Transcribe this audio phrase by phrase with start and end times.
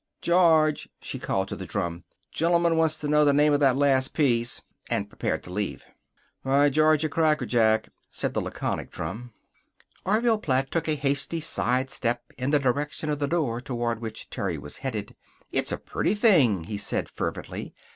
[0.19, 2.03] "George!" she called to the drum.
[2.31, 5.85] "Gentleman wants to know the name of that last piece." And prepared to leave.
[6.43, 9.31] "'My Georgia Crackerjack,'" said the laconic drum.
[10.03, 14.27] Orville Platt took a hasty side step in the direction of the door toward which
[14.31, 15.15] Terry was headed.
[15.51, 17.75] "It's a pretty thing," he said fervently.